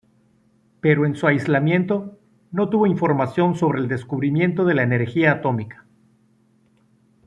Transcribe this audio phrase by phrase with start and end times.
[0.79, 2.17] Pero en su aislamiento,
[2.51, 5.85] no tuvo información sobre el descubrimiento de la energía atómica.